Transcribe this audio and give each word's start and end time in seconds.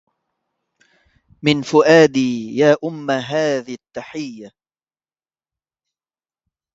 من 1.43 1.61
فؤادي 1.61 2.55
يا 2.57 2.75
أم 2.83 3.11
هذي 3.11 3.73
التحية 3.73 4.51